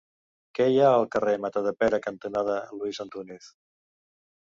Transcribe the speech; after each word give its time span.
Què 0.59 0.65
hi 0.75 0.79
ha 0.79 0.87
al 0.93 1.05
carrer 1.17 1.35
Matadepera 1.45 2.01
cantonada 2.09 2.59
Luis 2.81 3.07
Antúnez? 3.07 3.55